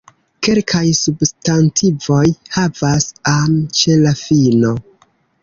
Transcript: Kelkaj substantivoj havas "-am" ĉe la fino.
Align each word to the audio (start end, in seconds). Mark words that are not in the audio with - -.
Kelkaj 0.45 0.79
substantivoj 0.99 2.23
havas 2.57 3.07
"-am" 3.35 3.61
ĉe 3.83 4.01
la 4.07 4.17
fino. 4.25 4.75